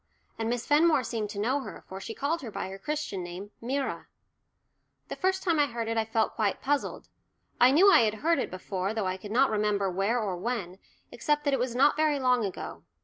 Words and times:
And 0.39 0.49
Miss 0.49 0.65
Fenmore 0.65 1.03
seemed 1.03 1.29
to 1.29 1.39
know 1.39 1.59
her, 1.59 1.83
for 1.87 2.01
she 2.01 2.15
called 2.15 2.41
her 2.41 2.49
by 2.49 2.69
her 2.69 2.79
Christian 2.79 3.21
name 3.23 3.51
"Myra." 3.61 4.07
The 5.09 5.15
first 5.15 5.43
time 5.43 5.59
I 5.59 5.67
heard 5.67 5.87
it 5.87 5.95
I 5.95 6.05
felt 6.05 6.33
quite 6.33 6.59
puzzled. 6.59 7.07
I 7.59 7.69
knew 7.69 7.91
I 7.91 7.99
had 7.99 8.15
heard 8.15 8.39
it 8.39 8.49
before, 8.49 8.95
though 8.95 9.05
I 9.05 9.17
could 9.17 9.29
not 9.29 9.51
remember 9.51 9.91
where 9.91 10.19
or 10.19 10.35
when, 10.37 10.79
except 11.11 11.43
that 11.43 11.53
it 11.53 11.59
was 11.59 11.75
not 11.75 11.95
very 11.95 12.17
long 12.19 12.43
ago. 12.43 12.81